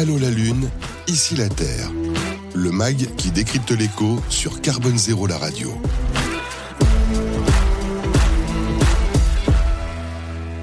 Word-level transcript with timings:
Allô 0.00 0.16
la 0.16 0.30
Lune, 0.30 0.68
ici 1.08 1.34
la 1.34 1.48
Terre. 1.48 1.90
Le 2.54 2.70
MAG 2.70 3.16
qui 3.16 3.32
décrypte 3.32 3.72
l'écho 3.72 4.20
sur 4.28 4.60
Carbone 4.60 4.96
Zéro 4.96 5.26
la 5.26 5.36
radio. 5.36 5.72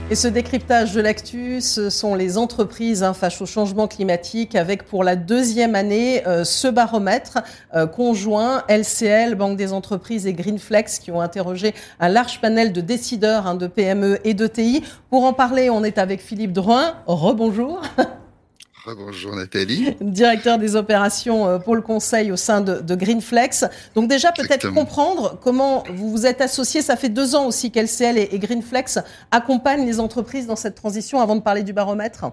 Et 0.10 0.16
ce 0.16 0.30
décryptage 0.30 0.94
de 0.94 1.02
l'actu, 1.02 1.60
ce 1.60 1.90
sont 1.90 2.16
les 2.16 2.38
entreprises 2.38 3.04
hein, 3.04 3.14
face 3.14 3.42
au 3.42 3.46
changement 3.46 3.90
climatique 3.90 4.56
avec 4.56 4.84
pour 4.84 5.04
la 5.04 5.18
deuxième 5.18 5.76
année 5.76 6.26
euh, 6.26 6.46
ce 6.46 6.70
baromètre 6.70 7.40
euh, 7.76 7.88
conjoint 7.88 8.64
LCL, 8.70 9.36
Banque 9.36 9.58
des 9.58 9.74
entreprises 9.74 10.28
et 10.28 10.34
Greenflex 10.34 11.00
qui 11.00 11.12
ont 11.12 11.20
interrogé 11.20 11.74
un 12.00 12.08
large 12.08 12.40
panel 12.40 12.72
de 12.72 12.80
décideurs 12.80 13.48
hein, 13.48 13.56
de 13.56 13.68
PME 13.68 14.18
et 14.24 14.34
de 14.34 14.48
TI. 14.48 14.82
Pour 15.10 15.26
en 15.26 15.34
parler, 15.34 15.70
on 15.70 15.84
est 15.84 15.98
avec 15.98 16.22
Philippe 16.22 16.54
Drouin. 16.54 16.94
Rebonjour. 17.06 17.82
Bonjour 18.94 19.36
Nathalie. 19.36 19.96
Directeur 20.00 20.60
des 20.60 20.76
opérations 20.76 21.48
euh, 21.48 21.58
pour 21.58 21.76
le 21.76 21.82
conseil 21.82 22.32
au 22.32 22.36
sein 22.36 22.62
de, 22.62 22.96
Greenflex. 22.96 23.66
Donc 23.96 24.08
déjà 24.08 24.32
peut-être 24.32 24.72
comprendre 24.72 25.40
comment 25.44 25.84
vous 25.90 26.12
vous 26.12 26.26
êtes 26.28 26.42
associé. 26.42 26.82
Ça 26.82 26.96
fait 26.96 27.10
deux 27.10 27.34
ans 27.34 27.48
aussi 27.48 27.72
qu'LCL 27.72 28.18
et, 28.18 28.40
Greenflex 28.40 29.00
accompagnent 29.32 29.86
les 29.86 30.00
entreprises 30.00 30.46
dans 30.46 30.56
cette 30.56 30.76
transition 30.76 31.20
avant 31.20 31.36
de 31.36 31.42
parler 31.42 31.64
du 31.64 31.74
baromètre. 31.74 32.26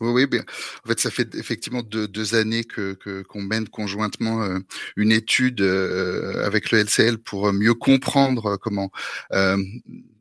Oui, 0.00 0.12
oui, 0.12 0.26
bien. 0.26 0.44
En 0.84 0.88
fait, 0.88 1.00
ça 1.00 1.10
fait 1.10 1.34
effectivement 1.34 1.82
deux, 1.82 2.34
années 2.34 2.64
que 2.64 2.96
qu'on 3.24 3.42
mène 3.42 3.68
conjointement 3.68 4.42
euh, 4.42 4.58
une 4.96 5.12
étude 5.12 5.60
euh, 5.60 6.44
avec 6.46 6.70
le 6.70 6.78
LCL 6.80 7.18
pour 7.18 7.52
mieux 7.52 7.74
comprendre 7.74 8.56
comment 8.56 8.90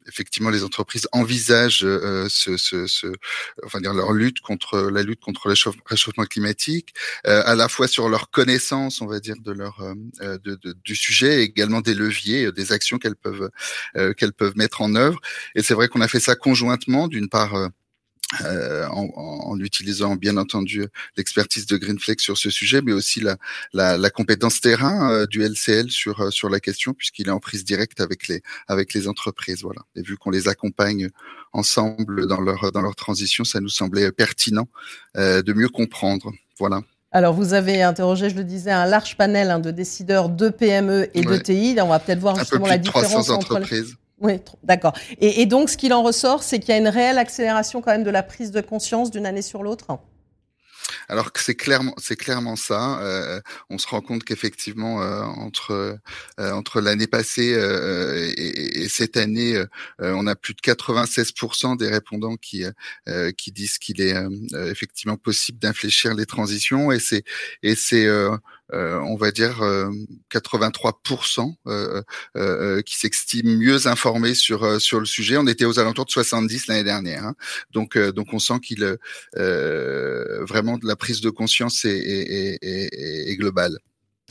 effectivement 0.08 0.50
les 0.50 0.64
entreprises 0.64 1.08
envisagent 1.12 1.84
euh, 1.84 2.28
ce, 2.30 2.58
ce, 2.58 2.88
ce, 2.88 3.08
enfin 3.66 3.80
dire 3.80 3.94
leur 3.94 4.14
lutte 4.14 4.40
contre 4.42 4.90
la 4.92 5.04
lutte 5.04 5.20
contre 5.20 5.48
le 5.48 5.56
réchauffement 5.86 6.26
climatique, 6.26 6.94
euh, 7.28 7.44
à 7.46 7.56
la 7.56 7.68
fois 7.70 7.88
sur 7.88 8.10
leur 8.10 8.30
connaissance, 8.32 9.02
on 9.02 9.08
va 9.08 9.20
dire, 9.20 9.36
de 9.42 9.52
leur 9.52 9.80
euh, 9.82 10.38
de, 10.44 10.56
de, 10.56 10.76
du 10.84 10.96
sujet, 10.96 11.42
et 11.42 11.44
également 11.44 11.82
des 11.82 11.94
leviers, 11.94 12.52
des 12.52 12.72
actions 12.72 12.98
qu'elles 12.98 13.16
peuvent 13.16 13.50
qu'elles 14.18 14.34
peuvent 14.34 14.56
mettre 14.56 14.82
en 14.82 14.96
œuvre. 14.96 15.20
Et 15.56 15.62
c'est 15.64 15.74
vrai 15.74 15.88
qu'on 15.88 16.02
a 16.02 16.08
fait 16.08 16.20
ça 16.20 16.36
conjointement, 16.36 17.08
d'une 17.08 17.30
part 17.30 17.70
euh, 18.46 18.88
en, 18.88 19.10
en, 19.16 19.60
utilisant 19.60 20.16
bien 20.16 20.38
entendu 20.38 20.88
l'expertise 21.18 21.66
de 21.66 21.78
Greenflex 21.78 22.24
sur 22.24 22.38
ce 22.38 22.50
sujet, 22.50 22.82
mais 22.82 22.94
aussi 22.94 23.20
la, 23.20 23.38
la, 23.74 23.98
la 23.98 24.10
compétence 24.10 24.62
terrain 24.62 25.12
euh, 25.12 25.26
du 25.26 25.44
LCL 25.44 25.92
sur 25.92 26.22
euh, 26.22 26.32
sur 26.32 26.50
la 26.50 26.60
question, 26.60 26.94
puisqu'il 26.94 27.28
est 27.28 27.32
en 27.32 27.40
prise 27.40 27.66
directe 27.66 28.00
avec 28.00 28.28
les 28.28 28.42
avec 28.68 28.94
les 28.94 29.08
entreprises. 29.08 29.64
Voilà. 29.64 29.82
Et 29.96 30.02
vu 30.02 30.18
qu'on 30.18 30.30
les 30.30 30.48
accompagne 30.48 31.10
ensemble 31.52 32.28
dans 32.28 32.40
leur 32.40 32.72
dans 32.72 32.82
leur 32.82 32.96
transition, 32.96 33.44
ça 33.44 33.60
nous 33.60 33.70
semblait 33.70 34.12
pertinent 34.12 34.68
de 35.16 35.54
mieux 35.54 35.70
comprendre. 35.70 36.32
Voilà. 36.58 36.82
Alors, 37.14 37.34
vous 37.34 37.54
avez 37.54 37.82
interrogé, 37.84 38.30
je 38.30 38.36
le 38.36 38.46
disais, 38.46 38.72
un 38.72 38.86
large 38.86 39.18
panel 39.18 39.52
hein, 39.52 39.60
de 39.60 39.72
décideurs 39.72 40.30
de 40.30 40.48
PME 40.50 41.10
et 41.14 41.22
de 41.22 41.36
TI. 41.36 41.76
on 41.82 41.88
va 41.88 42.00
peut-être 42.00 42.20
voir 42.20 42.38
justement 42.40 42.68
la 42.68 42.78
différence 42.78 43.30
entre 43.30 43.54
entreprises. 43.54 43.98
Oui, 44.22 44.40
d'accord. 44.64 44.94
Et, 45.20 45.48
donc, 45.48 45.70
ce 45.70 45.78
qu'il 45.78 45.94
en 45.94 46.04
ressort, 46.04 46.44
c'est 46.44 46.60
qu'il 46.60 46.70
y 46.70 46.74
a 46.74 46.78
une 46.78 46.88
réelle 46.88 47.18
accélération 47.18 47.82
quand 47.82 47.92
même 47.92 48.04
de 48.04 48.12
la 48.12 48.22
prise 48.22 48.52
de 48.52 48.62
conscience 48.62 49.10
d'une 49.10 49.26
année 49.26 49.42
sur 49.42 49.64
l'autre? 49.64 49.88
Alors 51.08 51.32
c'est 51.36 51.56
clairement 51.56 51.94
c'est 51.98 52.16
clairement 52.16 52.56
ça. 52.56 53.02
Euh, 53.02 53.40
on 53.70 53.78
se 53.78 53.88
rend 53.88 54.02
compte 54.02 54.24
qu'effectivement 54.24 55.02
euh, 55.02 55.22
entre 55.24 55.72
euh, 56.40 56.52
entre 56.52 56.82
l'année 56.82 57.08
passée 57.08 57.52
et, 57.52 58.82
et, 58.84 58.90
cette 58.90 59.16
année, 59.16 59.62
on 60.00 60.28
a 60.28 60.36
plus 60.36 60.54
de 60.54 60.60
96% 60.60 61.78
des 61.78 61.88
répondants 61.88 62.36
qui 62.36 62.66
qui 63.38 63.52
disent 63.52 63.78
qu'il 63.78 64.02
est 64.02 64.16
effectivement 64.54 65.18
possible 65.18 65.60
d'infléchir 65.60 66.14
les 66.14 66.26
transitions 66.26 66.92
et 66.92 67.00
c'est 67.00 67.24
et 67.64 67.76
c'est 67.76 68.08
on 68.74 69.16
va 69.16 69.32
dire 69.32 69.62
83% 70.32 71.54
euh, 71.68 72.02
euh, 72.36 72.82
qui 72.82 72.98
s'estiment 72.98 73.58
mieux 73.58 73.88
informés 73.88 74.34
sur 74.34 74.82
sur 74.82 75.00
le 75.00 75.06
sujet. 75.06 75.38
On 75.38 75.48
était 75.48 75.66
aux 75.66 75.80
alentours 75.80 76.06
de 76.06 76.12
70 76.12 76.68
l'année 76.68 76.84
dernière. 76.84 77.26
Hein. 77.26 77.36
Donc 77.72 77.98
donc 77.98 78.28
on 78.34 78.40
sent 78.40 78.60
qu'il 78.62 78.98
vraiment 79.36 80.78
la 80.84 80.96
prise 80.96 81.22
de 81.22 81.30
conscience 81.30 81.86
est, 81.86 82.58
est, 82.62 83.36
globale 83.38 83.78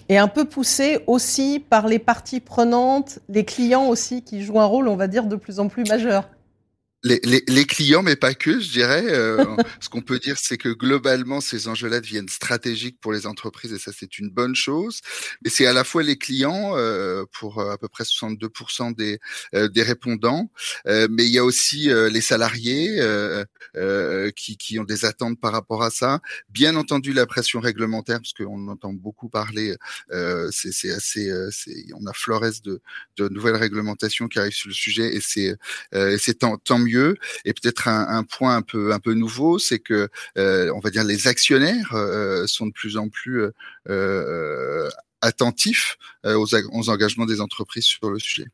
et 0.08 0.18
un 0.18 0.28
peu 0.28 0.44
poussé 0.44 0.98
aussi 1.06 1.60
par 1.60 1.86
les 1.86 2.00
parties 2.00 2.40
prenantes, 2.40 3.20
les 3.28 3.44
clients 3.44 3.86
aussi 3.86 4.24
qui 4.24 4.42
jouent 4.42 4.58
un 4.58 4.64
rôle, 4.64 4.88
on 4.88 4.96
va 4.96 5.06
dire, 5.06 5.24
de 5.24 5.36
plus 5.36 5.60
en 5.60 5.68
plus 5.68 5.84
majeur 5.84 6.28
les, 7.02 7.20
les, 7.24 7.42
les, 7.48 7.64
clients, 7.64 8.02
mais 8.02 8.16
pas 8.16 8.34
que, 8.34 8.60
je 8.60 8.70
dirais. 8.70 9.04
Euh, 9.06 9.44
ce 9.80 9.88
qu'on 9.88 10.02
peut 10.02 10.18
dire, 10.18 10.36
c'est 10.38 10.58
que 10.58 10.68
globalement, 10.68 11.40
ces 11.40 11.68
enjeux-là 11.68 12.00
deviennent 12.00 12.28
stratégiques 12.28 13.00
pour 13.00 13.12
les 13.12 13.26
entreprises 13.26 13.72
et 13.72 13.78
ça, 13.78 13.90
c'est 13.96 14.18
une 14.18 14.28
bonne 14.28 14.54
chose. 14.54 15.00
Mais 15.42 15.50
c'est 15.50 15.66
à 15.66 15.72
la 15.72 15.84
fois 15.84 16.02
les 16.02 16.18
clients, 16.18 16.72
euh, 16.76 17.24
pour 17.32 17.60
à 17.60 17.78
peu 17.78 17.88
près 17.88 18.04
62% 18.04 18.94
des, 18.94 19.18
euh, 19.54 19.68
des 19.68 19.82
répondants, 19.82 20.50
mais 20.86 21.24
il 21.24 21.30
y 21.30 21.38
a 21.38 21.44
aussi 21.44 21.88
les 21.88 22.20
salariés 22.20 23.00
qui, 24.36 24.56
qui 24.56 24.78
ont 24.78 24.84
des 24.84 25.04
attentes 25.04 25.40
par 25.40 25.52
rapport 25.52 25.82
à 25.82 25.90
ça. 25.90 26.20
Bien 26.50 26.76
entendu, 26.76 27.12
la 27.12 27.26
pression 27.26 27.60
réglementaire, 27.60 28.20
parce 28.20 28.32
qu'on 28.32 28.68
entend 28.68 28.92
beaucoup 28.92 29.28
parler, 29.28 29.76
c'est 30.50 30.90
assez, 30.90 31.32
on 31.94 32.06
a 32.06 32.12
florès 32.12 32.60
de, 32.62 32.80
de 33.16 33.28
nouvelles 33.28 33.56
réglementations 33.56 34.28
qui 34.28 34.38
arrivent 34.38 34.52
sur 34.52 34.68
le 34.68 34.74
sujet 34.74 35.14
et 35.14 35.20
c'est 35.20 35.56
c'est 36.18 36.38
tant, 36.38 36.58
tant 36.58 36.78
mieux 36.78 36.89
et 37.44 37.52
peut-être 37.52 37.88
un, 37.88 38.24
point 38.24 38.56
un 38.56 38.62
peu 38.62 38.92
un 38.92 38.98
peu 38.98 39.14
nouveau, 39.14 39.58
c'est 39.58 39.78
que 39.78 40.08
euh, 40.38 40.72
on 40.74 40.80
va 40.80 40.90
dire 40.90 41.04
les 41.04 41.28
actionnaires 41.28 41.92
euh, 41.94 42.46
sont 42.46 42.66
de 42.66 42.72
plus 42.72 42.96
en 42.96 43.08
plus 43.08 43.44
euh, 43.88 44.88
attentifs 45.20 45.96
aux, 46.24 46.54
engagements 46.90 47.26
des 47.26 47.40
entreprises 47.40 47.84
sur 47.84 48.10
le 48.10 48.18
sujet. 48.18 48.46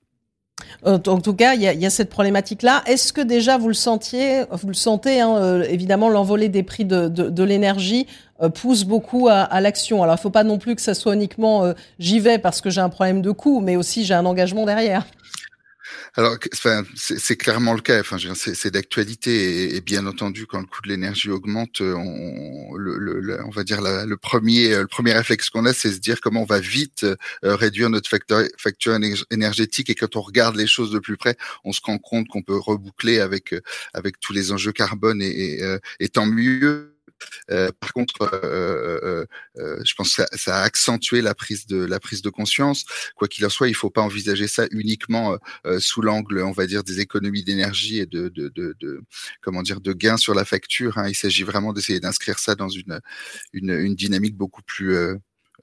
En 0.85 0.99
tout 0.99 1.35
cas, 1.35 1.55
il 1.55 1.61
y, 1.61 1.87
a, 1.87 1.91
cette 1.91 2.09
problématique-là. 2.09 2.83
Est-ce 2.87 3.13
que 3.13 3.21
déjà 3.21 3.59
vous 3.59 3.69
le 3.69 3.75
sentiez, 3.75 4.45
vous 4.51 4.69
le 4.69 4.75
sentez, 4.75 5.21
hein, 5.21 5.61
évidemment, 5.63 6.09
l'envolée 6.09 6.49
des 6.49 6.63
prix 6.63 6.87
de, 6.87 7.43
l'énergie 7.43 8.07
pousse 8.55 8.85
beaucoup 8.85 9.29
à, 9.29 9.61
l'action. 9.61 10.03
Alors, 10.03 10.15
il 10.15 10.19
ne 10.19 10.23
faut 10.23 10.31
pas 10.31 10.45
non 10.45 10.59
plus 10.59 10.75
que 10.75 10.81
ça 10.81 10.95
soit 10.95 11.15
uniquement 11.15 11.75
j'y 11.99 12.21
vais 12.21 12.39
parce 12.39 12.63
que 12.63 12.71
j'ai 12.71 12.81
un 12.81 12.89
problème 12.89 13.21
de 13.21 13.31
coût, 13.33 13.61
mais 13.61 13.77
aussi 13.77 14.07
j'ai 14.07 14.15
un 14.15 14.25
engagement 14.25 14.65
derrière. 14.65 15.07
Alors, 16.19 16.39
c'est 16.95 17.37
clairement 17.37 17.75
le 17.75 17.83
cas. 17.83 18.01
Enfin, 18.01 18.17
c'est 18.35 18.71
d'actualité 18.71 19.77
et, 19.77 19.81
bien 19.83 20.07
entendu, 20.07 20.47
quand 20.47 20.61
le 20.61 20.67
coût 20.67 20.81
de 20.83 20.89
l'énergie 20.89 21.31
augmente, 21.31 21.83
euh, 21.83 21.95
on, 21.95 22.75
le, 22.75 23.39
on 23.45 23.51
va 23.51 23.65
dire 23.65 23.83
le 23.83 24.17
premier, 24.17 24.71
le 24.71 24.87
premier 24.87 25.13
réflexe 25.13 25.51
qu'on 25.51 25.67
a, 25.67 25.75
c'est 25.75 25.93
se 25.93 25.99
dire 25.99 26.21
comment 26.23 26.43
on 26.43 26.47
va 26.47 26.59
vite 26.59 27.05
euh, 27.05 27.17
réduire 27.57 27.91
notre 27.91 28.09
facteur, 28.09 28.45
facture 28.57 28.99
énergétique. 29.31 29.91
Et 29.91 29.95
quand 29.95 30.17
on 30.17 30.23
regarde 30.23 30.57
les 30.57 30.67
choses 30.67 30.91
de 30.91 30.99
plus 30.99 31.19
près, 31.19 31.37
on 31.65 31.73
se 31.73 31.81
rend 31.83 31.99
compte 31.99 32.29
qu'on 32.29 32.43
peut 32.43 32.57
reboucler 32.57 33.21
avec 33.21 33.53
euh, 33.53 33.61
avec 33.93 34.19
tous 34.21 34.33
les 34.33 34.53
enjeux 34.53 34.73
carbone 34.73 35.21
et, 35.23 35.61
tant 36.13 36.27
mieux 36.27 36.61
euh, 36.63 36.96
par 37.81 37.93
contre, 37.93 38.29
euh, 38.45 39.25
euh, 39.59 39.81
je 39.85 39.95
pense 39.95 40.17
que 40.17 40.23
ça, 40.37 40.57
a 40.59 40.63
accentué 40.63 41.21
la 41.21 41.35
prise 41.35 41.67
de 41.67 41.85
la 41.85 42.01
prise 42.01 42.23
de 42.23 42.31
conscience. 42.31 42.85
Quoi 43.15 43.29
qu'il 43.29 43.45
en 43.47 43.49
soit, 43.49 43.69
il 43.69 43.73
ne 43.73 43.77
faut 43.77 43.91
pas 43.91 44.03
envisager 44.03 44.49
ça 44.49 44.67
uniquement 44.71 45.39
sous 45.79 46.03
l'angle, 46.03 46.43
on 46.43 46.53
va 46.53 46.67
dire, 46.67 46.85
des 46.85 47.01
économies 47.01 47.45
d'énergie 47.45 47.99
et 47.99 48.07
de, 48.07 48.33
comment 49.41 49.63
dire 49.63 49.81
de 49.81 49.93
gains 49.93 50.17
sur 50.17 50.35
la 50.35 50.45
facture. 50.45 50.99
Hein. 50.99 51.09
Il 51.09 51.15
s'agit 51.15 51.43
vraiment 51.43 51.73
d'essayer 51.73 52.01
d'inscrire 52.01 52.39
ça 52.39 52.55
dans 52.55 52.69
une, 52.69 53.01
dynamique 53.95 54.37
beaucoup 54.37 54.63
plus 54.63 54.97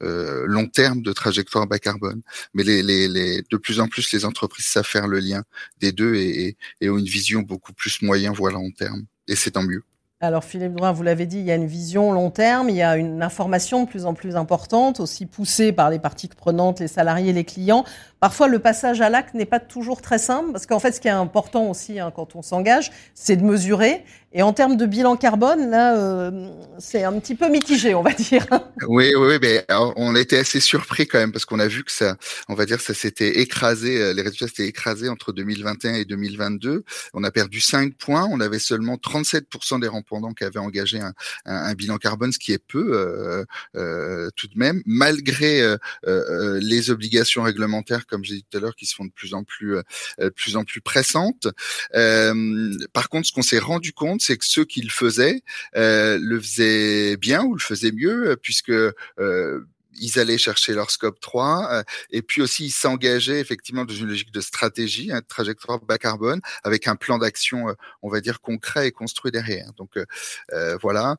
long 0.01 0.67
terme 0.67 1.01
de 1.01 1.13
trajectoire 1.13 1.67
bas 1.67 1.79
carbone. 1.79 2.21
Mais 2.53 2.63
de 2.63 3.57
plus 3.57 3.79
en 3.79 3.87
plus, 3.87 4.11
les 4.11 4.25
entreprises 4.25 4.65
savent 4.65 4.85
faire 4.85 5.07
le 5.07 5.19
lien 5.19 5.43
des 5.79 5.91
deux 5.91 6.15
et, 6.15 6.57
et 6.81 6.89
ont 6.89 6.97
une 6.97 7.05
vision 7.05 7.41
beaucoup 7.41 7.73
plus 7.73 8.01
moyen, 8.01 8.31
voire 8.31 8.53
long 8.53 8.71
terme. 8.71 9.05
Et 9.27 9.35
c'est 9.35 9.51
tant 9.51 9.63
mieux. 9.63 9.83
Alors 10.23 10.45
Philippe 10.45 10.75
Drouin, 10.75 10.93
vous 10.93 11.03
l'avez 11.03 11.25
dit, 11.25 11.39
il 11.39 11.43
y 11.43 11.51
a 11.51 11.55
une 11.55 11.65
vision 11.65 12.13
long 12.13 12.29
terme, 12.29 12.69
il 12.69 12.77
y 12.77 12.81
a 12.81 12.95
une 12.95 13.21
information 13.21 13.83
de 13.83 13.89
plus 13.89 14.05
en 14.05 14.13
plus 14.13 14.37
importante, 14.37 15.01
aussi 15.01 15.25
poussée 15.25 15.73
par 15.73 15.89
les 15.89 15.99
parties 15.99 16.29
prenantes, 16.29 16.79
les 16.79 16.87
salariés, 16.87 17.33
les 17.33 17.43
clients. 17.43 17.83
Parfois, 18.23 18.47
le 18.47 18.59
passage 18.59 19.01
à 19.01 19.09
l'acte 19.09 19.33
n'est 19.33 19.43
pas 19.43 19.59
toujours 19.59 20.01
très 20.01 20.17
simple, 20.17 20.53
parce 20.53 20.65
qu'en 20.65 20.79
fait, 20.79 20.93
ce 20.93 21.01
qui 21.01 21.09
est 21.09 21.11
important 21.11 21.69
aussi 21.69 21.99
hein, 21.99 22.09
quand 22.15 22.37
on 22.37 22.41
s'engage, 22.41 22.89
c'est 23.13 23.35
de 23.35 23.43
mesurer. 23.43 24.05
Et 24.35 24.41
en 24.41 24.51
termes 24.51 24.77
de 24.77 24.87
bilan 24.87 25.15
carbone, 25.15 25.69
là, 25.69 25.95
euh, 25.95 26.49
c'est 26.79 27.03
un 27.03 27.19
petit 27.19 27.35
peu 27.35 27.49
mitigé, 27.49 27.93
on 27.93 28.01
va 28.01 28.13
dire. 28.13 28.45
Oui, 28.87 29.13
oui, 29.15 29.37
mais 29.41 29.65
on 29.69 30.15
était 30.15 30.39
assez 30.39 30.59
surpris 30.59 31.07
quand 31.07 31.17
même 31.17 31.31
parce 31.31 31.45
qu'on 31.45 31.59
a 31.59 31.67
vu 31.67 31.83
que 31.83 31.91
ça, 31.91 32.17
on 32.49 32.53
va 32.53 32.65
dire, 32.65 32.81
ça 32.81 32.93
s'était 32.93 33.39
écrasé, 33.39 34.01
euh, 34.01 34.13
les 34.13 34.21
résultats 34.21 34.47
s'étaient 34.47 34.67
écrasés 34.67 35.07
entre 35.07 35.31
2021 35.31 35.93
et 35.93 36.05
2022. 36.05 36.83
On 37.13 37.23
a 37.23 37.31
perdu 37.31 37.61
5 37.61 37.93
points. 37.95 38.27
On 38.29 38.41
avait 38.41 38.59
seulement 38.59 38.95
37% 38.95 39.79
des 39.79 39.87
répondants 39.87 40.33
qui 40.33 40.43
avaient 40.43 40.59
engagé 40.59 40.99
un, 41.45 41.73
bilan 41.75 41.97
carbone, 41.97 42.31
ce 42.31 42.39
qui 42.39 42.51
est 42.51 42.63
peu 42.65 43.45
euh, 43.75 44.29
tout 44.35 44.47
de 44.47 44.57
même, 44.57 44.81
malgré 44.85 45.75
les 46.05 46.89
obligations 46.89 47.43
réglementaires 47.43 48.05
comme 48.13 48.23
j'ai 48.23 48.35
dit 48.35 48.45
tout 48.49 48.57
à 48.57 48.61
l'heure, 48.61 48.75
qui 48.75 48.85
se 48.85 48.95
font 48.95 49.05
de 49.05 49.11
plus 49.11 49.33
en 49.33 49.43
plus, 49.43 49.77
de 50.19 50.29
plus 50.29 50.55
en 50.55 50.63
plus 50.63 50.81
pressantes. 50.81 51.47
par 51.91 53.09
contre, 53.09 53.27
ce 53.27 53.31
qu'on 53.31 53.41
s'est 53.41 53.59
rendu 53.59 53.93
compte, 53.93 54.21
c'est 54.21 54.37
que 54.37 54.45
ceux 54.45 54.65
qui 54.65 54.81
le 54.81 54.89
faisaient 54.89 55.41
le 55.73 56.39
faisaient 56.39 57.17
bien 57.17 57.43
ou 57.43 57.55
le 57.55 57.59
faisaient 57.59 57.91
mieux, 57.91 58.37
puisque 58.41 58.71
ils 59.99 60.19
allaient 60.19 60.37
chercher 60.37 60.73
leur 60.73 60.91
scope 60.91 61.19
3 61.19 61.67
euh, 61.71 61.83
et 62.09 62.21
puis 62.21 62.41
aussi 62.41 62.65
ils 62.65 62.71
s'engageaient 62.71 63.39
effectivement 63.39 63.85
dans 63.85 63.93
une 63.93 64.07
logique 64.07 64.31
de 64.31 64.41
stratégie, 64.41 65.11
une 65.11 65.21
trajectoire 65.21 65.79
bas 65.79 65.97
carbone 65.97 66.41
avec 66.63 66.87
un 66.87 66.95
plan 66.95 67.17
d'action, 67.17 67.69
euh, 67.69 67.73
on 68.01 68.09
va 68.09 68.21
dire 68.21 68.41
concret 68.41 68.87
et 68.87 68.91
construit 68.91 69.31
derrière. 69.31 69.73
Donc 69.73 69.97
euh, 69.97 70.77
voilà. 70.81 71.17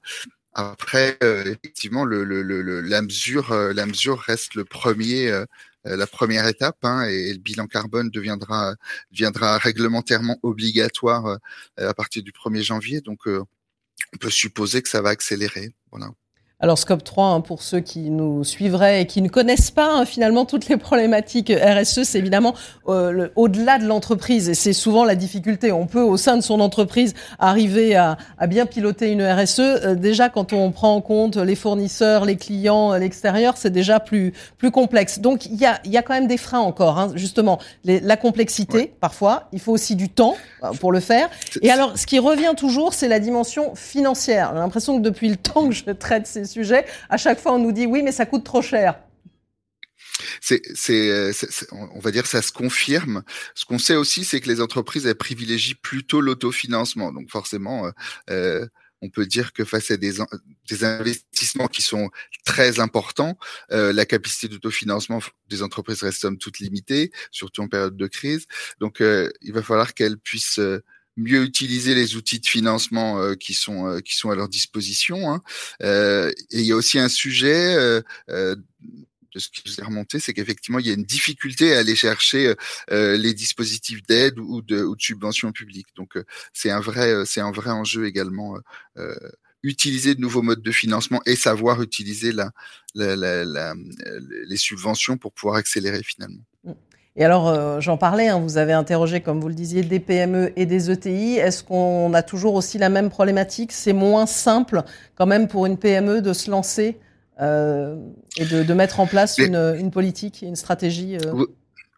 Après, 0.54 1.18
effectivement, 1.22 2.04
le, 2.04 2.24
le, 2.24 2.42
le, 2.42 2.80
la 2.80 3.02
mesure, 3.02 3.52
la 3.52 3.86
mesure 3.86 4.18
reste 4.20 4.54
le 4.54 4.64
premier, 4.64 5.44
la 5.84 6.06
première 6.06 6.46
étape, 6.46 6.78
hein, 6.84 7.04
et, 7.08 7.32
le 7.32 7.38
bilan 7.38 7.66
carbone 7.66 8.10
deviendra, 8.10 8.74
deviendra 9.10 9.58
réglementairement 9.58 10.38
obligatoire 10.42 11.38
à 11.76 11.94
partir 11.94 12.22
du 12.22 12.32
1er 12.32 12.62
janvier. 12.62 13.00
Donc, 13.00 13.26
on 13.26 14.18
peut 14.18 14.30
supposer 14.30 14.82
que 14.82 14.88
ça 14.88 15.02
va 15.02 15.10
accélérer. 15.10 15.74
Voilà. 15.90 16.10
Alors 16.64 16.78
Scope 16.78 17.04
3, 17.04 17.26
hein, 17.26 17.40
pour 17.42 17.62
ceux 17.62 17.80
qui 17.80 18.08
nous 18.08 18.42
suivraient 18.42 19.02
et 19.02 19.06
qui 19.06 19.20
ne 19.20 19.28
connaissent 19.28 19.70
pas 19.70 19.98
hein, 19.98 20.06
finalement 20.06 20.46
toutes 20.46 20.70
les 20.70 20.78
problématiques 20.78 21.52
RSE, 21.52 22.04
c'est 22.04 22.16
évidemment 22.16 22.54
euh, 22.88 23.28
au-delà 23.36 23.76
de 23.76 23.84
l'entreprise 23.84 24.48
et 24.48 24.54
c'est 24.54 24.72
souvent 24.72 25.04
la 25.04 25.14
difficulté. 25.14 25.72
On 25.72 25.86
peut 25.86 26.00
au 26.00 26.16
sein 26.16 26.38
de 26.38 26.42
son 26.42 26.60
entreprise 26.60 27.12
arriver 27.38 27.96
à, 27.96 28.16
à 28.38 28.46
bien 28.46 28.64
piloter 28.64 29.10
une 29.10 29.22
RSE. 29.22 29.60
Euh, 29.60 29.94
déjà 29.94 30.30
quand 30.30 30.54
on 30.54 30.72
prend 30.72 30.94
en 30.94 31.02
compte 31.02 31.36
les 31.36 31.54
fournisseurs, 31.54 32.24
les 32.24 32.36
clients, 32.36 32.94
l'extérieur, 32.94 33.58
c'est 33.58 33.68
déjà 33.68 34.00
plus 34.00 34.32
plus 34.56 34.70
complexe. 34.70 35.18
Donc 35.18 35.44
il 35.44 35.56
y 35.56 35.66
a, 35.66 35.82
y 35.84 35.98
a 35.98 36.02
quand 36.02 36.14
même 36.14 36.28
des 36.28 36.38
freins 36.38 36.60
encore, 36.60 36.98
hein, 36.98 37.12
justement 37.14 37.58
les, 37.84 38.00
la 38.00 38.16
complexité 38.16 38.90
parfois. 39.02 39.48
Il 39.52 39.60
faut 39.60 39.72
aussi 39.72 39.96
du 39.96 40.08
temps 40.08 40.34
euh, 40.62 40.70
pour 40.80 40.92
le 40.92 41.00
faire. 41.00 41.28
Et 41.60 41.70
alors 41.70 41.98
ce 41.98 42.06
qui 42.06 42.18
revient 42.18 42.54
toujours, 42.56 42.94
c'est 42.94 43.08
la 43.08 43.20
dimension 43.20 43.74
financière. 43.74 44.52
J'ai 44.54 44.60
l'impression 44.60 44.96
que 44.96 45.02
depuis 45.02 45.28
le 45.28 45.36
temps 45.36 45.68
que 45.68 45.74
je 45.74 45.84
traite 45.90 46.26
ces 46.26 46.53
sujet, 46.54 46.84
à 47.08 47.16
chaque 47.16 47.40
fois 47.40 47.52
on 47.52 47.58
nous 47.58 47.72
dit 47.72 47.86
oui, 47.86 48.02
mais 48.02 48.12
ça 48.12 48.26
coûte 48.26 48.44
trop 48.44 48.62
cher. 48.62 48.94
C'est, 50.40 50.62
on 51.72 51.98
va 51.98 52.10
dire, 52.10 52.26
ça 52.26 52.42
se 52.42 52.52
confirme. 52.52 53.22
Ce 53.54 53.64
qu'on 53.64 53.78
sait 53.78 53.96
aussi, 53.96 54.24
c'est 54.24 54.40
que 54.40 54.48
les 54.48 54.60
entreprises 54.60 55.12
privilégient 55.18 55.74
plutôt 55.74 56.20
l'autofinancement. 56.20 57.12
Donc 57.12 57.30
forcément, 57.30 57.86
euh, 57.86 57.90
euh, 58.30 58.66
on 59.02 59.10
peut 59.10 59.26
dire 59.26 59.52
que 59.52 59.64
face 59.64 59.90
à 59.90 59.96
des, 59.96 60.14
des 60.68 60.84
investissements 60.84 61.68
qui 61.68 61.82
sont 61.82 62.10
très 62.44 62.80
importants, 62.80 63.36
euh, 63.72 63.92
la 63.92 64.06
capacité 64.06 64.48
d'autofinancement 64.48 65.20
des 65.48 65.62
entreprises 65.62 66.02
reste 66.02 66.20
somme 66.20 66.38
toute 66.38 66.58
limitée, 66.58 67.10
surtout 67.30 67.62
en 67.62 67.68
période 67.68 67.96
de 67.96 68.06
crise. 68.06 68.46
Donc, 68.80 69.00
il 69.00 69.52
va 69.52 69.62
falloir 69.62 69.94
qu'elles 69.94 70.18
puissent 70.18 70.60
mieux 71.16 71.42
utiliser 71.44 71.94
les 71.94 72.16
outils 72.16 72.40
de 72.40 72.46
financement 72.46 73.20
euh, 73.20 73.34
qui 73.34 73.54
sont 73.54 73.86
euh, 73.86 74.00
qui 74.00 74.16
sont 74.16 74.30
à 74.30 74.34
leur 74.34 74.48
disposition. 74.48 75.32
Hein. 75.32 75.42
Euh, 75.82 76.30
et 76.50 76.60
il 76.60 76.66
y 76.66 76.72
a 76.72 76.76
aussi 76.76 76.98
un 76.98 77.08
sujet 77.08 77.76
de 78.26 79.40
ce 79.40 79.48
qui 79.48 79.62
nous 79.66 79.80
est 79.80 79.84
remonté, 79.84 80.20
c'est 80.20 80.32
qu'effectivement 80.32 80.78
il 80.78 80.86
y 80.86 80.90
a 80.90 80.94
une 80.94 81.04
difficulté 81.04 81.74
à 81.74 81.80
aller 81.80 81.96
chercher 81.96 82.54
les 82.90 83.34
dispositifs 83.34 84.02
d'aide 84.06 84.38
ou 84.38 84.62
de, 84.62 84.82
ou 84.82 84.94
de 84.94 85.02
subventions 85.02 85.52
publiques. 85.52 85.88
Donc 85.96 86.16
c'est 86.52 86.70
un 86.70 86.80
vrai 86.80 87.24
c'est 87.26 87.40
un 87.40 87.52
vrai 87.52 87.70
enjeu 87.70 88.06
également. 88.06 88.56
utiliser 89.62 90.14
de 90.14 90.20
nouveaux 90.20 90.42
modes 90.42 90.62
de 90.62 90.72
financement 90.72 91.22
et 91.24 91.36
savoir 91.36 91.80
utiliser 91.82 92.32
la, 92.32 92.52
les 92.94 94.56
subventions 94.56 95.16
pour 95.16 95.32
pouvoir 95.32 95.56
accélérer 95.56 96.02
finalement. 96.04 96.44
Et 97.16 97.24
alors, 97.24 97.48
euh, 97.48 97.80
j'en 97.80 97.96
parlais, 97.96 98.28
hein, 98.28 98.40
vous 98.40 98.58
avez 98.58 98.72
interrogé, 98.72 99.20
comme 99.20 99.40
vous 99.40 99.48
le 99.48 99.54
disiez, 99.54 99.82
des 99.82 100.00
PME 100.00 100.52
et 100.56 100.66
des 100.66 100.90
ETI. 100.90 101.36
Est-ce 101.36 101.62
qu'on 101.62 102.12
a 102.12 102.22
toujours 102.22 102.54
aussi 102.54 102.76
la 102.76 102.88
même 102.88 103.08
problématique? 103.08 103.70
C'est 103.70 103.92
moins 103.92 104.26
simple 104.26 104.82
quand 105.14 105.26
même 105.26 105.46
pour 105.46 105.66
une 105.66 105.76
PME 105.76 106.22
de 106.22 106.32
se 106.32 106.50
lancer 106.50 106.98
euh, 107.40 107.96
et 108.36 108.44
de, 108.44 108.64
de, 108.64 108.74
mettre 108.74 108.98
en 108.98 109.06
place 109.06 109.38
une, 109.38 109.56
une, 109.78 109.92
politique, 109.92 110.42
une 110.42 110.56
stratégie 110.56 111.16
euh... 111.24 111.46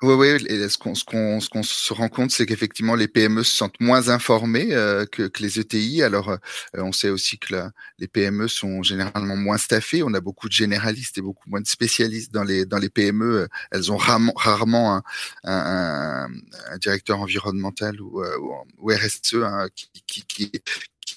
Oui, 0.03 0.13
oui. 0.13 0.69
Ce 0.69 0.77
qu'on 0.77 0.95
se 0.95 1.93
rend 1.95 2.09
compte, 2.11 2.31
c'est 2.31 2.45
qu'effectivement 2.45 2.95
les 2.95 3.09
PME 3.09 3.43
se 3.43 3.57
sentent 3.57 3.81
moins 3.81 4.11
informées 4.11 4.75
euh, 4.75 5.07
que, 5.07 5.23
que, 5.27 5.43
les 5.43 5.59
ETI. 5.59 6.03
Alors, 6.03 6.29
euh, 6.29 6.37
on 6.75 6.93
sait 6.93 7.09
aussi 7.09 7.39
que 7.39 7.55
les 7.99 8.07
PME 8.07 8.47
sont 8.47 8.83
généralement 8.83 9.37
moins 9.37 9.57
staffées. 9.57 10.03
On 10.03 10.13
a 10.13 10.21
beaucoup 10.21 10.49
de 10.49 10.53
généralistes 10.53 11.17
et 11.17 11.23
beaucoup 11.23 11.49
moins 11.49 11.63
de 11.63 11.67
spécialistes 11.67 12.31
dans 12.31 12.45
les 12.45 12.67
dans 12.67 12.79
les 12.79 12.91
PME. 12.91 13.49
Elles 13.71 13.91
ont 13.91 13.97
rarement 13.97 14.35
rarement 14.37 14.97
un, 14.97 15.03
un, 15.45 16.29
un 16.71 16.79
directeur 16.79 17.21
environnemental 17.21 17.99
ou, 18.03 18.23
euh, 18.23 18.37
ou, 18.79 18.91
RSE 18.91 19.35
hein, 19.43 19.69
qui, 19.75 19.91
qui, 20.07 20.27
qui, 20.27 20.53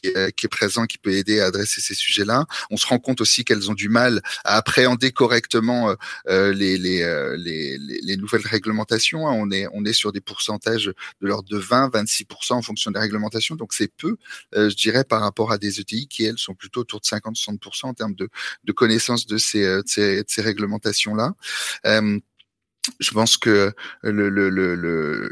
euh, 0.05 0.29
qui 0.31 0.45
est, 0.45 0.49
présent, 0.49 0.85
qui 0.85 0.97
peut 0.97 1.11
aider 1.11 1.39
à 1.39 1.47
adresser 1.47 1.81
ces 1.81 1.93
sujets-là. 1.93 2.45
On 2.69 2.77
se 2.77 2.87
rend 2.87 2.99
compte 2.99 3.21
aussi 3.21 3.43
qu'elles 3.43 3.69
ont 3.69 3.73
du 3.73 3.89
mal 3.89 4.21
à 4.45 4.55
appréhender 4.57 5.11
correctement 5.11 5.89
euh, 5.89 5.95
euh, 6.27 6.53
les, 6.53 6.77
les, 6.77 7.03
les, 7.37 7.77
les, 7.77 8.17
nouvelles 8.17 8.45
réglementations. 8.45 9.27
Hein. 9.27 9.33
On 9.35 9.51
est, 9.51 9.67
on 9.73 9.85
est 9.85 9.93
sur 9.93 10.11
des 10.11 10.21
pourcentages 10.21 10.85
de 10.85 11.27
l'ordre 11.27 11.49
de 11.49 11.59
20-26% 11.59 12.53
en 12.53 12.61
fonction 12.61 12.91
des 12.91 12.99
réglementations, 12.99 13.55
donc 13.55 13.73
c'est 13.73 13.91
peu, 13.95 14.15
je 14.53 14.75
dirais, 14.75 15.03
par 15.03 15.21
rapport 15.21 15.51
à 15.51 15.57
des 15.57 15.79
ETI 15.79 16.07
qui, 16.07 16.25
elles, 16.25 16.37
sont 16.37 16.55
plutôt 16.55 16.81
autour 16.81 17.01
de 17.01 17.05
50-60% 17.05 17.87
en 17.87 17.93
termes 17.93 18.15
de, 18.15 18.29
de 18.63 18.71
connaissance 18.71 19.25
de 19.27 19.37
ces, 19.37 19.63
de 19.63 19.83
ces, 19.85 20.23
ces 20.27 20.41
réglementations-là. 20.41 21.33
je 21.85 23.11
pense 23.11 23.37
que 23.37 23.73
le, 24.03 24.29
le, 24.29 24.49
le, 24.49 25.31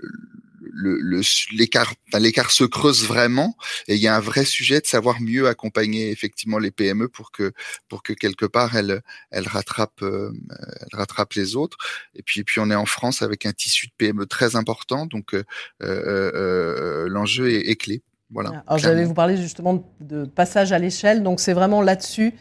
l'écart 1.51 1.95
le, 2.13 2.51
se 2.51 2.63
creuse 2.63 3.05
vraiment 3.05 3.55
et 3.87 3.95
il 3.95 4.01
y 4.01 4.07
a 4.07 4.15
un 4.15 4.19
vrai 4.19 4.45
sujet 4.45 4.79
de 4.79 4.85
savoir 4.85 5.21
mieux 5.21 5.47
accompagner 5.47 6.11
effectivement 6.11 6.57
les 6.57 6.71
PME 6.71 7.07
pour 7.07 7.31
que 7.31 7.53
pour 7.87 8.03
que 8.03 8.13
quelque 8.13 8.45
part 8.45 8.75
elles 8.75 9.01
elles 9.31 9.47
rattrapent 9.47 10.01
euh, 10.01 10.31
elles 10.51 10.97
rattrapent 10.97 11.33
les 11.33 11.55
autres. 11.55 11.77
Et 12.15 12.23
puis 12.23 12.41
et 12.41 12.43
puis 12.43 12.59
on 12.59 12.69
est 12.69 12.75
en 12.75 12.85
France 12.85 13.21
avec 13.21 13.45
un 13.45 13.53
tissu 13.53 13.87
de 13.87 13.93
PME 13.97 14.25
très 14.25 14.55
important 14.55 15.05
donc 15.05 15.33
euh, 15.33 15.43
euh, 15.81 17.07
l'enjeu 17.09 17.51
est, 17.51 17.69
est, 17.69 17.75
clé. 17.75 18.01
Voilà 18.29 18.63
alors 18.67 18.77
j'allais 18.77 19.05
vous 19.05 19.13
parler 19.13 19.37
justement 19.37 19.91
de 19.99 20.25
passage 20.25 20.71
à 20.71 20.79
l'échelle. 20.79 21.23
Donc 21.23 21.39
c'est 21.39 21.53
vraiment 21.53 21.81
là-dessus 21.81 22.33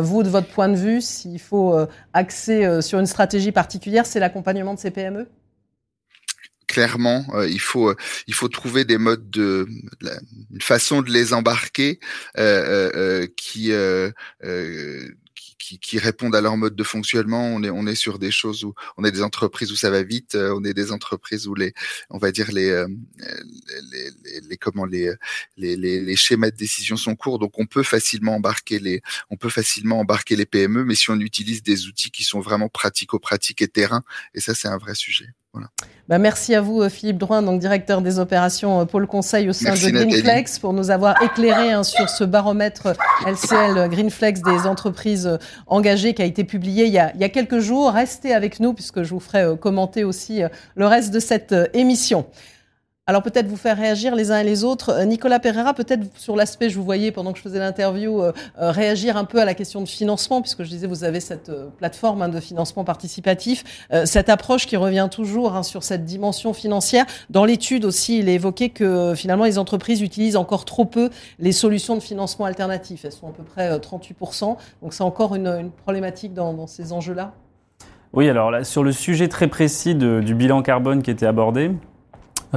vous, 0.00 0.22
de 0.22 0.30
votre 0.30 0.48
point 0.48 0.70
de 0.70 0.74
vue, 0.74 1.02
s'il 1.02 1.38
faut 1.38 1.78
axer 2.14 2.80
sur 2.80 2.98
une 2.98 3.04
stratégie 3.04 3.52
particulière, 3.52 4.06
c'est 4.06 4.18
l'accompagnement 4.18 4.72
de 4.72 4.78
ces 4.78 4.90
PME 4.90 5.28
clairement, 6.66 7.26
euh, 7.34 7.48
il 7.48 7.60
faut 7.60 7.90
euh, 7.90 7.96
il 8.26 8.34
faut 8.34 8.48
trouver 8.48 8.84
des 8.84 8.98
modes 8.98 9.30
de, 9.30 9.66
une 10.52 10.60
façon 10.60 11.02
de 11.02 11.10
les 11.10 11.32
embarquer 11.32 12.00
euh, 12.38 13.26
qui 13.36 13.72
qui, 15.58 15.80
qui, 15.80 15.98
répondent 15.98 16.36
à 16.36 16.40
leur 16.40 16.56
mode 16.56 16.76
de 16.76 16.84
fonctionnement. 16.84 17.44
On 17.44 17.64
est, 17.64 17.70
on 17.70 17.88
est 17.88 17.96
sur 17.96 18.20
des 18.20 18.30
choses 18.30 18.62
où 18.62 18.74
on 18.96 19.04
est 19.04 19.10
des 19.10 19.22
entreprises 19.22 19.72
où 19.72 19.76
ça 19.76 19.90
va 19.90 20.04
vite, 20.04 20.36
on 20.36 20.62
est 20.64 20.74
des 20.74 20.92
entreprises 20.92 21.48
où 21.48 21.56
les, 21.56 21.72
on 22.08 22.18
va 22.18 22.30
dire 22.30 22.52
les, 22.52 22.84
les, 23.18 24.10
les, 24.24 24.40
les 24.48 24.56
comment 24.56 24.84
les, 24.84 25.12
les, 25.56 25.76
les, 25.76 26.16
schémas 26.16 26.50
de 26.52 26.56
décision 26.56 26.96
sont 26.96 27.16
courts, 27.16 27.40
donc 27.40 27.58
on 27.58 27.66
peut 27.66 27.82
facilement 27.82 28.36
embarquer 28.36 28.78
les, 28.78 29.02
on 29.28 29.36
peut 29.36 29.48
facilement 29.48 29.98
embarquer 29.98 30.36
les 30.36 30.46
PME, 30.46 30.84
mais 30.84 30.94
si 30.94 31.10
on 31.10 31.18
utilise 31.18 31.64
des 31.64 31.88
outils 31.88 32.12
qui 32.12 32.22
sont 32.22 32.40
vraiment 32.40 32.68
pratico-pratiques 32.68 33.62
et 33.62 33.68
terrain, 33.68 34.04
et 34.34 34.40
ça 34.40 34.54
c'est 34.54 34.68
un 34.68 34.78
vrai 34.78 34.94
sujet. 34.94 35.34
Bah, 36.08 36.18
merci 36.18 36.54
à 36.54 36.60
vous, 36.60 36.82
euh, 36.82 36.88
Philippe 36.88 37.18
Drouin, 37.18 37.42
donc 37.42 37.58
directeur 37.58 38.00
des 38.00 38.20
opérations 38.20 38.80
euh, 38.80 38.84
Pôle 38.84 39.08
Conseil 39.08 39.48
au 39.48 39.52
sein 39.52 39.72
de 39.72 39.90
Greenflex, 39.90 40.60
pour 40.60 40.72
nous 40.72 40.90
avoir 40.90 41.20
éclairé 41.20 41.72
hein, 41.72 41.82
sur 41.82 42.08
ce 42.08 42.22
baromètre 42.22 42.94
LCL 43.26 43.76
euh, 43.76 43.88
Greenflex 43.88 44.40
des 44.40 44.68
entreprises 44.68 45.28
engagées 45.66 46.14
qui 46.14 46.22
a 46.22 46.24
été 46.24 46.44
publié 46.44 46.84
il 46.84 46.92
y 46.92 46.98
a, 47.00 47.12
il 47.14 47.20
y 47.20 47.24
a 47.24 47.28
quelques 47.28 47.58
jours. 47.58 47.90
Restez 47.90 48.32
avec 48.32 48.60
nous 48.60 48.72
puisque 48.72 49.02
je 49.02 49.10
vous 49.10 49.20
ferai 49.20 49.56
commenter 49.58 50.04
aussi 50.04 50.42
le 50.76 50.86
reste 50.86 51.12
de 51.12 51.18
cette 51.18 51.54
émission. 51.74 52.26
Alors 53.08 53.22
peut-être 53.22 53.46
vous 53.46 53.56
faire 53.56 53.76
réagir 53.76 54.16
les 54.16 54.32
uns 54.32 54.40
et 54.40 54.44
les 54.44 54.64
autres. 54.64 54.90
Euh, 54.90 55.04
Nicolas 55.04 55.38
Pereira, 55.38 55.74
peut-être 55.74 56.08
sur 56.16 56.34
l'aspect, 56.34 56.70
je 56.70 56.76
vous 56.76 56.82
voyais 56.82 57.12
pendant 57.12 57.30
que 57.30 57.38
je 57.38 57.42
faisais 57.44 57.60
l'interview, 57.60 58.20
euh, 58.20 58.32
euh, 58.60 58.72
réagir 58.72 59.16
un 59.16 59.24
peu 59.24 59.40
à 59.40 59.44
la 59.44 59.54
question 59.54 59.80
de 59.80 59.86
financement, 59.86 60.42
puisque 60.42 60.64
je 60.64 60.70
disais, 60.70 60.88
vous 60.88 61.04
avez 61.04 61.20
cette 61.20 61.52
plateforme 61.78 62.22
hein, 62.22 62.28
de 62.28 62.40
financement 62.40 62.82
participatif, 62.82 63.86
cette 64.04 64.28
approche 64.28 64.66
qui 64.66 64.76
revient 64.76 65.08
toujours 65.08 65.54
hein, 65.54 65.62
sur 65.62 65.84
cette 65.84 66.04
dimension 66.04 66.52
financière. 66.52 67.04
Dans 67.30 67.44
l'étude 67.44 67.84
aussi, 67.84 68.18
il 68.18 68.28
est 68.28 68.34
évoqué 68.34 68.70
que 68.70 69.14
finalement 69.14 69.44
les 69.44 69.58
entreprises 69.58 70.02
utilisent 70.02 70.36
encore 70.36 70.64
trop 70.64 70.84
peu 70.84 71.10
les 71.38 71.52
solutions 71.52 71.94
de 71.94 72.00
financement 72.00 72.44
alternatifs. 72.44 73.04
Elles 73.04 73.12
sont 73.12 73.28
à 73.28 73.32
peu 73.32 73.44
près 73.44 73.70
38%. 73.78 74.56
Donc 74.82 74.92
c'est 74.92 75.04
encore 75.04 75.36
une, 75.36 75.70
problématique 75.84 76.34
dans, 76.34 76.66
ces 76.66 76.92
enjeux-là. 76.92 77.34
Oui, 78.12 78.28
alors 78.28 78.50
là, 78.50 78.64
sur 78.64 78.82
le 78.82 78.90
sujet 78.90 79.28
très 79.28 79.46
précis 79.46 79.94
du 79.94 80.34
bilan 80.34 80.62
carbone 80.62 81.02
qui 81.02 81.10
était 81.10 81.26
abordé, 81.26 81.70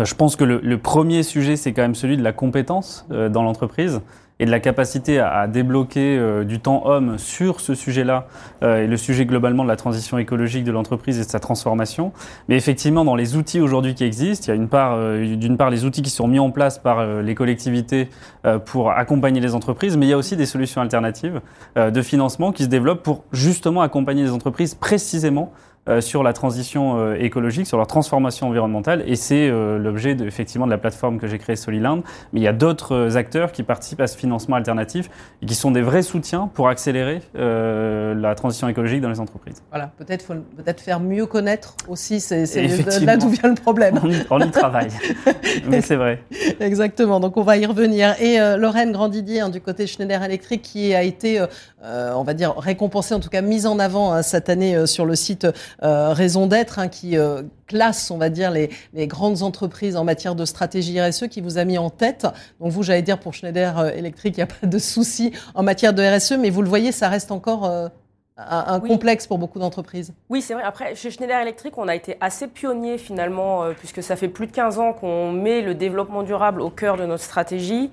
je 0.05 0.15
pense 0.15 0.35
que 0.35 0.43
le, 0.43 0.77
premier 0.77 1.23
sujet, 1.23 1.55
c'est 1.55 1.73
quand 1.73 1.81
même 1.81 1.95
celui 1.95 2.17
de 2.17 2.23
la 2.23 2.33
compétence 2.33 3.05
euh, 3.11 3.29
dans 3.29 3.43
l'entreprise. 3.43 4.01
et 4.39 4.45
de 4.45 4.51
la 4.51 4.59
capacité 4.59 5.19
à, 5.19 5.47
débloquer 5.47 6.17
euh, 6.17 6.43
du 6.45 6.59
temps 6.59 6.83
homme 6.85 7.17
sur 7.17 7.59
ce 7.59 7.75
sujet-là 7.75 8.27
euh, 8.63 8.83
et 8.83 8.87
le 8.87 8.95
sujet 8.97 9.25
globalement 9.25 9.63
de 9.63 9.67
la 9.67 9.75
transition 9.75 10.17
écologique 10.17 10.63
de 10.63 10.71
l'entreprise 10.71 11.19
et 11.19 11.25
de 11.25 11.29
sa 11.29 11.39
transformation. 11.39 12.13
Mais 12.47 12.55
effectivement, 12.55 13.03
dans 13.03 13.15
les 13.15 13.35
outils 13.35 13.59
aujourd'hui 13.59 13.95
qui 13.95 14.05
existent, 14.05 14.45
il 14.47 14.49
y 14.49 14.51
a 14.53 14.55
une 14.55 14.69
part, 14.69 14.93
euh, 14.95 15.35
d'une 15.35 15.57
part 15.57 15.69
les 15.69 15.83
outils 15.83 16.01
qui 16.01 16.09
sont 16.09 16.27
mis 16.27 16.39
en 16.39 16.51
place 16.51 16.79
par 16.79 17.05
les 17.21 17.35
collectivités 17.35 18.09
pour 18.65 18.91
accompagner 18.91 19.41
les 19.41 19.53
entreprises, 19.53 19.97
mais 19.97 20.05
il 20.05 20.09
y 20.09 20.13
a 20.13 20.17
aussi 20.17 20.35
des 20.35 20.45
solutions 20.45 20.81
alternatives 20.81 21.41
de 21.75 22.01
financement 22.01 22.51
qui 22.51 22.63
se 22.63 22.69
développent 22.69 23.03
pour 23.03 23.23
justement 23.31 23.81
accompagner 23.81 24.23
les 24.23 24.31
entreprises 24.31 24.75
précisément 24.75 25.51
euh, 25.51 25.68
sur 25.99 26.23
la 26.23 26.33
transition 26.33 26.99
euh, 26.99 27.15
écologique, 27.15 27.67
sur 27.67 27.77
leur 27.77 27.87
transformation 27.87 28.47
environnementale. 28.47 29.03
Et 29.07 29.15
c'est 29.15 29.49
euh, 29.49 29.77
l'objet 29.77 30.15
de, 30.15 30.25
effectivement 30.25 30.65
de 30.65 30.71
la 30.71 30.77
plateforme 30.77 31.19
que 31.19 31.27
j'ai 31.27 31.37
créée 31.37 31.55
Soliland. 31.55 32.03
Mais 32.31 32.39
il 32.39 32.43
y 32.43 32.47
a 32.47 32.53
d'autres 32.53 33.17
acteurs 33.17 33.51
qui 33.51 33.63
participent 33.63 34.01
à 34.01 34.07
ce 34.07 34.17
financement 34.17 34.55
alternatif 34.55 35.09
et 35.41 35.45
qui 35.45 35.55
sont 35.55 35.71
des 35.71 35.81
vrais 35.81 36.03
soutiens 36.03 36.49
pour 36.53 36.69
accélérer 36.69 37.21
la 37.33 38.35
transition 38.35 38.67
écologique 38.67 39.01
dans 39.01 39.09
les 39.09 39.19
entreprises. 39.19 39.61
Voilà, 39.69 39.91
peut-être 39.97 40.23
faut 40.23 40.33
peut-être 40.33 40.81
faire 40.81 40.99
mieux 40.99 41.25
connaître 41.25 41.75
aussi. 41.87 42.19
C'est 42.19 42.45
là 43.01 43.17
d'où 43.17 43.29
vient 43.29 43.49
le 43.49 43.55
problème. 43.55 43.99
On 44.29 44.39
y, 44.39 44.51
travaille, 44.51 44.89
mais 45.67 45.81
c'est 45.81 45.95
vrai. 45.95 46.23
Exactement. 46.59 47.19
Donc 47.19 47.37
on 47.37 47.43
va 47.43 47.57
y 47.57 47.65
revenir. 47.65 48.15
Et 48.21 48.37
Lorraine 48.57 48.91
Grandidier 48.91 49.41
hein, 49.41 49.49
du 49.49 49.61
côté 49.61 49.87
Schneider 49.87 50.23
Electric 50.23 50.61
qui 50.61 50.93
a 50.93 51.03
été, 51.03 51.43
on 51.83 52.23
va 52.23 52.33
dire, 52.33 52.55
récompensée, 52.57 53.13
en 53.13 53.19
tout 53.19 53.29
cas 53.29 53.41
mise 53.41 53.65
en 53.65 53.79
avant 53.79 54.13
hein, 54.13 54.21
cette 54.21 54.49
année 54.49 54.85
sur 54.85 55.05
le 55.05 55.15
site 55.15 55.47
euh, 55.83 56.13
raison 56.13 56.47
d'être 56.47 56.79
hein, 56.79 56.87
qui 56.87 57.17
euh, 57.17 57.43
classe, 57.67 58.11
on 58.11 58.17
va 58.17 58.29
dire, 58.29 58.51
les, 58.51 58.69
grandes 59.07 59.43
entreprises 59.43 59.95
en 59.95 60.03
matière 60.03 60.35
de 60.35 60.45
stratégie 60.45 60.99
RSE 61.01 61.27
qui 61.27 61.41
vous 61.41 61.57
a 61.57 61.65
mis 61.65 61.77
en 61.77 61.89
tête. 61.89 62.27
Donc 62.59 62.71
vous, 62.71 62.83
j'allais 62.83 63.01
dire 63.01 63.19
pour 63.19 63.33
Schneider 63.33 63.77
euh, 63.79 63.89
Electric, 63.91 64.35
il 64.37 64.39
n'y 64.39 64.43
a 64.43 64.47
pas 64.47 64.67
de 64.67 64.77
souci 64.79 65.31
en 65.55 65.63
matière 65.63 65.93
de 65.93 66.03
RSE, 66.03 66.33
mais 66.33 66.49
vous 66.49 66.61
le 66.61 66.69
voyez, 66.69 66.91
ça 66.91 67.09
reste 67.09 67.31
encore 67.31 67.69
un, 68.37 68.79
complexe 68.79 69.27
pour 69.27 69.37
beaucoup 69.37 69.59
d'entreprises. 69.59 70.13
Oui, 70.29 70.41
c'est 70.41 70.53
vrai. 70.53 70.63
Après, 70.63 70.95
chez 70.95 71.11
Schneider 71.11 71.39
Electric, 71.39 71.77
on 71.77 71.87
a 71.87 71.95
été 71.95 72.17
assez 72.21 72.47
pionnier 72.47 72.97
finalement, 72.97 73.73
puisque 73.77 74.01
ça 74.03 74.15
fait 74.15 74.29
plus 74.29 74.47
de 74.47 74.51
15 74.51 74.79
ans 74.79 74.93
qu'on 74.93 75.31
met 75.31 75.61
le 75.61 75.75
développement 75.75 76.23
durable 76.23 76.61
au 76.61 76.69
cœur 76.69 76.97
de 76.97 77.05
notre 77.05 77.23
stratégie. 77.23 77.91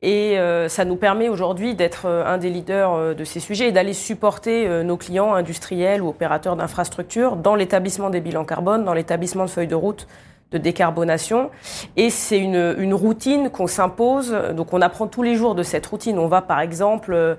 Et 0.00 0.38
euh, 0.38 0.68
ça 0.68 0.84
nous 0.84 0.94
permet 0.94 1.28
aujourd'hui 1.28 1.74
d'être 1.74 2.06
euh, 2.06 2.24
un 2.24 2.38
des 2.38 2.50
leaders 2.50 2.92
euh, 2.92 3.14
de 3.14 3.24
ces 3.24 3.40
sujets 3.40 3.68
et 3.68 3.72
d'aller 3.72 3.92
supporter 3.92 4.68
nos 4.84 4.96
clients 4.96 5.34
industriels 5.34 6.02
ou 6.02 6.08
opérateurs 6.08 6.54
d'infrastructures 6.54 7.34
dans 7.34 7.56
l'établissement 7.56 8.08
des 8.08 8.20
bilans 8.20 8.44
carbone, 8.44 8.84
dans 8.84 8.94
l'établissement 8.94 9.44
de 9.44 9.50
feuilles 9.50 9.66
de 9.66 9.74
route 9.74 10.06
de 10.52 10.58
décarbonation. 10.58 11.50
Et 11.96 12.10
c'est 12.10 12.38
une, 12.38 12.76
une, 12.78 12.94
routine 12.94 13.50
qu'on 13.50 13.66
s'impose. 13.66 14.34
Donc 14.54 14.72
on 14.72 14.80
apprend 14.80 15.06
tous 15.08 15.22
les 15.22 15.34
jours 15.34 15.54
de 15.54 15.62
cette 15.62 15.84
routine. 15.84 16.18
On 16.18 16.26
va 16.26 16.40
par 16.40 16.60
exemple 16.60 17.36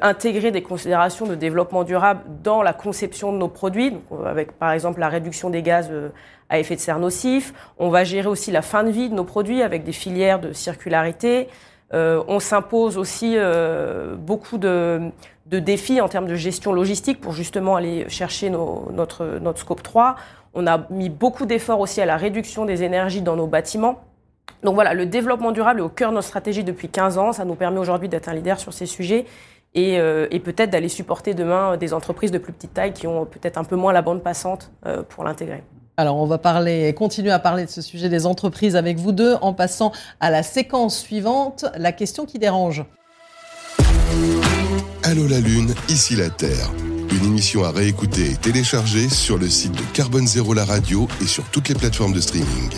intégrer 0.00 0.52
des 0.52 0.62
considérations 0.62 1.26
de 1.26 1.34
développement 1.34 1.82
durable 1.82 2.20
dans 2.44 2.62
la 2.62 2.72
conception 2.72 3.32
de 3.32 3.38
nos 3.38 3.48
produits, 3.48 3.90
donc, 3.90 4.02
avec 4.24 4.52
par 4.52 4.70
exemple 4.70 5.00
la 5.00 5.08
réduction 5.08 5.50
des 5.50 5.62
gaz 5.62 5.90
à 6.48 6.60
effet 6.60 6.76
de 6.76 6.80
serre 6.80 7.00
nocifs. 7.00 7.52
On 7.78 7.88
va 7.88 8.04
gérer 8.04 8.28
aussi 8.28 8.52
la 8.52 8.62
fin 8.62 8.84
de 8.84 8.90
vie 8.90 9.08
de 9.08 9.14
nos 9.14 9.24
produits 9.24 9.62
avec 9.62 9.82
des 9.82 9.92
filières 9.92 10.38
de 10.38 10.52
circularité. 10.52 11.48
Euh, 11.94 12.22
on 12.26 12.40
s'impose 12.40 12.98
aussi 12.98 13.34
euh, 13.36 14.16
beaucoup 14.16 14.58
de, 14.58 15.12
défis 15.46 16.00
en 16.00 16.08
termes 16.08 16.26
de 16.26 16.34
gestion 16.34 16.72
logistique 16.72 17.20
pour 17.20 17.32
justement 17.32 17.76
aller 17.76 18.08
chercher 18.08 18.50
notre, 18.50 19.38
notre 19.40 19.60
scope 19.60 19.82
3. 19.82 20.16
On 20.54 20.66
a 20.66 20.86
mis 20.90 21.08
beaucoup 21.08 21.46
d'efforts 21.46 21.78
aussi 21.80 22.00
à 22.00 22.06
la 22.06 22.16
réduction 22.16 22.64
des 22.64 22.82
énergies 22.82 23.22
dans 23.22 23.36
nos 23.36 23.46
bâtiments. 23.46 24.02
Donc 24.64 24.74
voilà, 24.74 24.92
le 24.94 25.06
développement 25.06 25.52
durable 25.52 25.80
est 25.80 25.82
au 25.82 25.88
cœur 25.88 26.10
de 26.10 26.16
notre 26.16 26.26
stratégie 26.26 26.64
depuis 26.64 26.88
15 26.88 27.18
ans. 27.18 27.32
Ça 27.32 27.44
nous 27.44 27.54
permet 27.54 27.78
aujourd'hui 27.78 28.08
d'être 28.08 28.28
un 28.28 28.34
leader 28.34 28.58
sur 28.58 28.72
ces 28.72 28.86
sujets 28.86 29.26
et, 29.74 30.00
euh, 30.00 30.26
peut-être 30.44 30.70
d'aller 30.70 30.88
supporter 30.88 31.34
demain 31.34 31.76
des 31.76 31.94
entreprises 31.94 32.32
de 32.32 32.38
plus 32.38 32.52
petite 32.52 32.74
taille 32.74 32.92
qui 32.92 33.06
ont 33.06 33.24
peut-être 33.24 33.58
un 33.58 33.64
peu 33.64 33.76
moins 33.76 33.92
la 33.92 34.02
bande 34.02 34.22
passante 34.22 34.72
pour 35.08 35.22
l'intégrer. 35.22 35.62
Alors, 35.96 36.16
on 36.16 36.26
va 36.26 36.38
parler, 36.38 36.92
continuer 36.92 37.30
à 37.30 37.38
parler 37.38 37.66
de 37.66 37.70
ce 37.70 37.80
sujet 37.80 38.08
des 38.08 38.26
entreprises 38.26 38.74
avec 38.74 38.98
vous 38.98 39.12
deux 39.12 39.36
en 39.42 39.52
passant 39.52 39.92
à 40.18 40.30
la 40.30 40.42
séquence 40.42 40.98
suivante, 40.98 41.66
la 41.76 41.92
question 41.92 42.26
qui 42.26 42.40
dérange. 42.40 42.84
Allô 45.04 45.28
la 45.28 45.38
Lune, 45.38 45.72
ici 45.88 46.16
la 46.16 46.30
Terre. 46.30 46.70
Une 47.10 47.26
émission 47.26 47.62
à 47.62 47.70
réécouter 47.70 48.32
et 48.32 48.36
télécharger 48.36 49.08
sur 49.08 49.38
le 49.38 49.48
site 49.48 49.72
de 49.72 49.84
Carbone 49.92 50.26
Zéro 50.26 50.52
la 50.52 50.64
radio 50.64 51.06
et 51.22 51.26
sur 51.26 51.44
toutes 51.44 51.68
les 51.68 51.76
plateformes 51.76 52.12
de 52.12 52.20
streaming. 52.20 52.70